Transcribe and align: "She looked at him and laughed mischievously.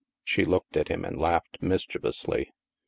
"She 0.23 0.45
looked 0.45 0.77
at 0.77 0.87
him 0.87 1.05
and 1.05 1.21
laughed 1.21 1.59
mischievously. 1.61 2.49